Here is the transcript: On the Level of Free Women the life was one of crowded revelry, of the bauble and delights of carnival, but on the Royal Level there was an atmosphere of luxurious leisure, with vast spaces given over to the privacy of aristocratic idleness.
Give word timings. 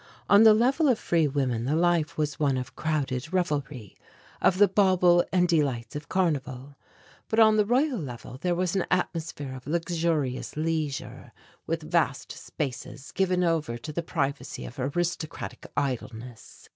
On 0.27 0.41
the 0.41 0.55
Level 0.55 0.89
of 0.89 0.97
Free 0.97 1.27
Women 1.27 1.65
the 1.65 1.75
life 1.75 2.17
was 2.17 2.39
one 2.39 2.57
of 2.57 2.75
crowded 2.75 3.31
revelry, 3.31 3.95
of 4.41 4.57
the 4.57 4.67
bauble 4.67 5.23
and 5.31 5.47
delights 5.47 5.95
of 5.95 6.09
carnival, 6.09 6.75
but 7.27 7.39
on 7.39 7.55
the 7.55 7.65
Royal 7.67 7.99
Level 7.99 8.39
there 8.41 8.55
was 8.55 8.75
an 8.75 8.87
atmosphere 8.89 9.53
of 9.55 9.67
luxurious 9.67 10.57
leisure, 10.57 11.31
with 11.67 11.83
vast 11.83 12.31
spaces 12.31 13.11
given 13.11 13.43
over 13.43 13.77
to 13.77 13.93
the 13.93 14.01
privacy 14.01 14.65
of 14.65 14.79
aristocratic 14.79 15.67
idleness. 15.77 16.67